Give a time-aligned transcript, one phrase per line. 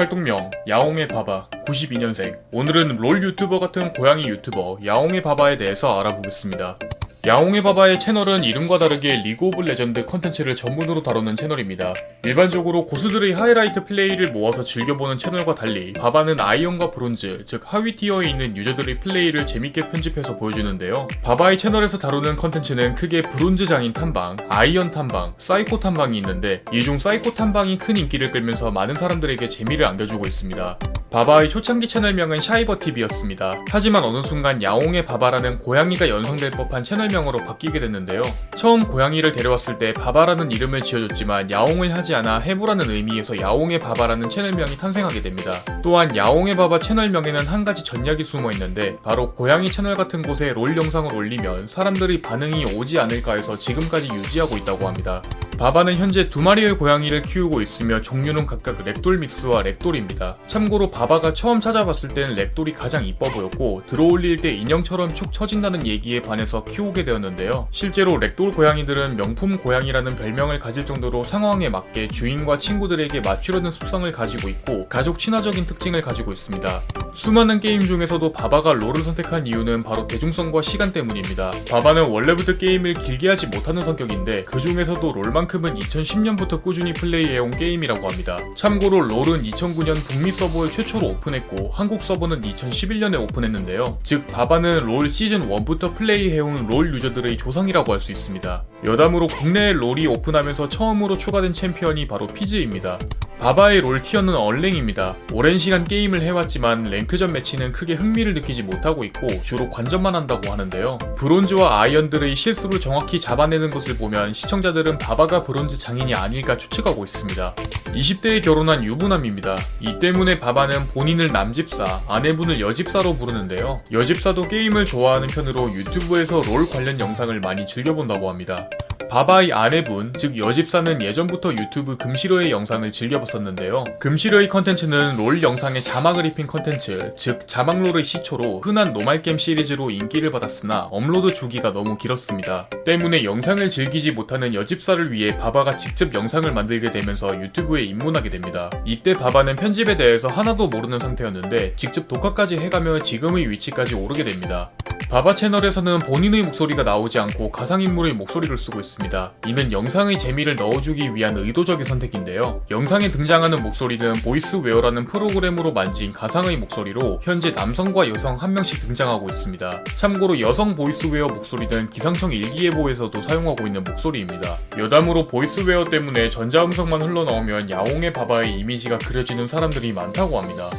[0.00, 6.78] 활동명 야옹해 바바 92년생 오늘은 롤 유튜버 같은 고양이 유튜버 야옹해 바바에 대해서 알아보겠습니다.
[7.26, 11.92] 야옹해 바바의 채널은 이름과 다르게 리그 오브 레전드 컨텐츠를 전문으로 다루는 채널입니다.
[12.24, 18.56] 일반적으로 고수들의 하이라이트 플레이를 모아서 즐겨보는 채널과 달리 바바는 아이언과 브론즈, 즉 하위 티어에 있는
[18.56, 21.08] 유저들의 플레이를 재밌게 편집해서 보여주는데요.
[21.22, 26.96] 바바의 채널에서 다루는 컨텐츠는 크게 브론즈 장인 탐방, 아이언 탐방, 사이코 탐방이 있는데 이 중
[26.96, 30.78] 사이코 탐방이 큰 인기를 끌면서 많은 사람들에게 재미를 안겨주고 있습니다.
[31.10, 33.64] 바바의 초창기 채널명은 샤이버TV였습니다.
[33.68, 38.22] 하지만 어느 순간 야옹해 바바라는 고양이가 연상될 법한 채널명으로 바뀌게 됐는데요.
[38.54, 44.30] 처음 고양이를 데려왔을 때 바바라는 이름을 지어줬지만 야옹을 하지 않아 해 봐라는 의미에서 야옹해 바바라는
[44.30, 45.52] 채널명이 탄생하게 됩니다.
[45.82, 50.76] 또한 야옹해 바바 채널명에는 한 가지 전략이 숨어 있는데 바로 고양이 채널 같은 곳에 롤
[50.76, 55.22] 영상을 올리면 사람들의 반응이 오지 않을까 해서 지금까지 유지하고 있다고 합니다.
[55.58, 60.38] 바바는 현재 두 마리의 고양이를 키우고 있으며 종류는 각각 렉돌 믹스와 렉돌입니다.
[60.46, 66.22] 참고로 바바가 처음 찾아봤을 때는 렉돌이 가장 이뻐 보였고 들어올릴 때 인형처럼 축 처진다는 얘기에
[66.22, 67.68] 반해서 키우게 되었는데요.
[67.72, 74.48] 실제로 렉돌 고양이들은 명품 고양이라는 별명을 가질 정도로 상황에 맞게 주인과 친구들에게 맞추려는 습성을 가지고
[74.48, 76.80] 있고 가족 친화적인 특징을 가지고 있습니다.
[77.14, 81.50] 수많은 게임 중에서도 바바가 롤을 선택한 이유는 바로 대중성과 시간 때문입니다.
[81.70, 88.38] 바바는 원래부터 게임을 길게 하지 못하는 성격인데 그 중에서도 롤만큼은 2010년부터 꾸준히 플레이해온 게임이라고 합니다.
[88.56, 93.98] 참고로 롤은 2009년 북미 서버에 최초로 오픈했고 한국 서버는 2011년에 오픈했는데요.
[94.02, 98.64] 즉 바바는 롤 시즌 1부터 플레이해온 롤 유저들의 조상이라고 할 수 있습니다.
[98.84, 102.98] 여담으로 국내에 롤이 오픈하면서 처음으로 추가된 챔피언이 바로 피즈입니다.
[103.40, 105.16] 바바의 롤 티어는 얼랭입니다.
[105.32, 110.98] 오랜 시간 게임을 해왔지만 랭크전 매치는 크게 흥미를 느끼지 못하고 있고 주로 관전만 한다고 하는데요.
[111.16, 117.54] 브론즈와 아이언들의 실수를 정확히 잡아내는 것을 보면 시청자들은 바바가 브론즈 장인이 아닐까 추측하고 있습니다.
[117.54, 119.56] 20대에 결혼한 유부남입니다.
[119.80, 123.80] 이 때문에 바바는 본인을 남집사, 아내분을 여집사로 부르는데요.
[123.90, 128.68] 여집사도 게임을 좋아하는 편으로 유튜브에서 롤 관련 영상을 많이 즐겨본다고 합니다.
[129.10, 133.82] 바바의 아내분, 즉 여집사는 예전부터 유튜브 금시로의 영상을 즐겨봤었는데요.
[133.98, 140.82] 금시로의 컨텐츠는 롤 영상에 자막을 입힌 컨텐츠, 즉 자막롤의 시초로 흔한 노말겜 시리즈로 인기를 받았으나
[140.92, 142.68] 업로드 주기가 너무 길었습니다.
[142.84, 148.70] 때문에 영상을 즐기지 못하는 여집사를 위해 바바가 직접 영상을 만들게 되면서 유튜브에 입문하게 됩니다.
[148.84, 154.70] 이때 바바는 편집에 대해서 하나도 모르는 상태였는데 직접 독학까지 해가며 지금의 위치까지 오르게 됩니다.
[155.08, 159.32] 바바 채널에서는 본인의 목소리가 나오지 않고 가상인물의 목소리를 쓰고 있습니다.
[159.46, 162.62] 이는 영상의 재미를 넣어주기 위한 의도적인 선택인데요.
[162.70, 169.84] 영상에 등장하는 목소리는 보이스웨어라는 프로그램으로 만든 가상의 목소리로 현재 남성과 여성 한 명씩 등장하고 있습니다.
[169.96, 174.56] 참고로 여성 보이스웨어 목소리는 기상청 일기예보에서도 사용하고 있는 목소리입니다.
[174.78, 180.70] 여담으로 보이스웨어 때문에 전자음성만 흘러나오면 야옹해 바바의 이미지가 그려지는 사람들이 많다고 합니다.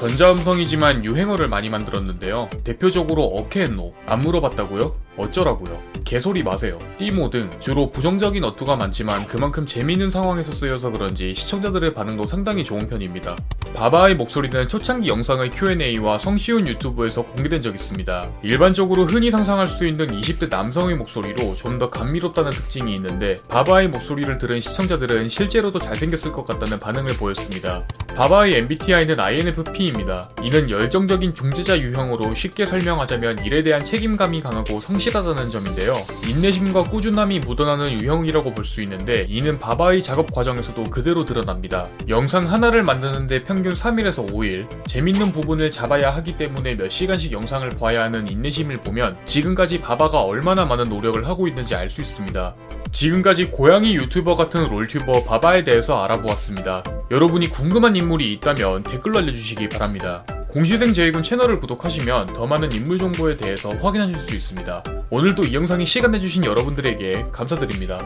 [0.00, 2.48] 전자음성이지만 유행어를 많이 만들었는데요.
[2.64, 3.92] 대표적으로 어케앤노.
[4.06, 4.96] 안 물어봤다고요?
[5.20, 5.80] 어쩌라고요?
[6.04, 6.78] 개소리 마세요.
[6.98, 12.86] 띠모 등 주로 부정적인 어투가 많지만 그만큼 재미있는 상황에서 쓰여서 그런지 시청자들의 반응도 상당히 좋은
[12.88, 13.36] 편입니다.
[13.74, 18.28] 바바의 목소리는 초창기 영상의 Q&A와 성시훈 유튜브에서 공개된 적 있습니다.
[18.42, 24.36] 일반적으로 흔히 상상할 수 있는 20대 남성의 목소리로 좀 더 감미롭다는 특징이 있는데 바바의 목소리를
[24.36, 27.86] 들은 시청자들은 실제로도 잘생겼을 것 같다는 반응을 보였습니다.
[28.14, 30.28] 바바의 MBTI는 INFP입니다.
[30.42, 35.94] 이는 열정적인 중재자 유형으로 쉽게 설명하자면 일에 대한 책임감이 강하고 성실 하다는 점인데요.
[36.28, 41.88] 인내심과 꾸준함이 묻어나는 유형이라고 볼 수 있는데 이는 바바의 작업 과정에서도 그대로 드러납니다.
[42.08, 48.04] 영상 하나를 만드는데 평균 3일에서 5일, 재밌는 부분을 잡아야 하기 때문에 몇 시간씩 영상을 봐야
[48.04, 52.54] 하는 인내심을 보면 지금까지 바바가 얼마나 많은 노력을 하고 있는지 알 수 있습니다.
[52.92, 56.82] 지금까지 고양이 유튜버 같은 롤튜버 바바에 대해서 알아보았습니다.
[57.10, 60.24] 여러분이 궁금한 인물이 있다면 댓글로 알려주시기 바랍니다.
[60.50, 64.82] 공시생 제이군 채널을 구독하시면 더 많은 인물 정보에 대해서 확인하실 수 있습니다.
[65.08, 67.98] 오늘도 이 영상에 시간 내주신 여러분들에게 감사드립니다.